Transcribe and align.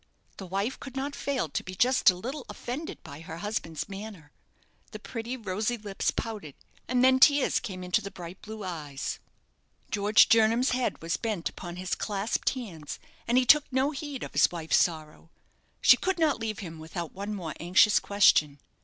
The 0.37 0.47
wife 0.47 0.79
could 0.79 0.95
not 0.95 1.15
fail 1.15 1.47
to 1.49 1.61
be 1.63 1.75
just 1.75 2.09
a 2.09 2.15
little 2.15 2.43
offended 2.49 3.03
by 3.03 3.19
her 3.21 3.37
husband's 3.37 3.87
manner. 3.87 4.31
The 4.93 4.97
pretty 4.97 5.37
rosy 5.37 5.77
lips 5.77 6.09
pouted, 6.09 6.55
and 6.87 7.03
then 7.03 7.19
tears 7.19 7.59
came 7.59 7.83
into 7.83 8.01
the 8.01 8.09
bright 8.09 8.41
blue 8.41 8.63
eyes. 8.63 9.19
George 9.91 10.27
Jernam's 10.27 10.71
head 10.71 11.03
was 11.03 11.17
bent 11.17 11.49
upon 11.49 11.75
his 11.75 11.93
clasped 11.93 12.49
hands, 12.49 12.97
and 13.27 13.37
he 13.37 13.45
took 13.45 13.71
no 13.71 13.91
heed 13.91 14.23
of 14.23 14.33
his 14.33 14.49
wife's 14.49 14.77
sorrow. 14.79 15.29
She 15.81 15.97
could 15.97 16.17
not 16.17 16.39
leave 16.39 16.57
him 16.57 16.79
without 16.79 17.13
one 17.13 17.35
more 17.35 17.53
anxious 17.59 17.99
question. 17.99 18.57